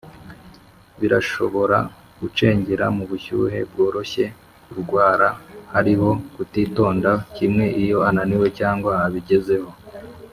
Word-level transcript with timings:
birashobora 0.99 1.77
gucengera 2.19 2.85
mubushyuhe 2.97 3.59
bworoshye 3.71 4.25
kurwarahariho 4.63 6.09
kutitonda, 6.35 7.11
kimwe 7.35 7.65
iyo 7.83 7.97
ananiwe 8.09 8.47
cyangwa 8.59 8.91
abigezeho, 9.07 9.71